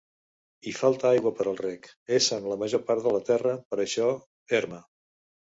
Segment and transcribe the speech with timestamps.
[0.67, 1.85] Hi falta aigua per al reg,
[2.19, 4.09] essent la major part de terra, per això,
[4.63, 4.85] erma.